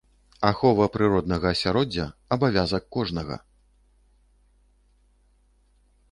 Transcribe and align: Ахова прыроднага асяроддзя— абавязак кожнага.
Ахова 0.47 0.85
прыроднага 0.93 1.47
асяроддзя— 1.55 2.05
абавязак 2.35 2.87
кожнага. 2.97 3.37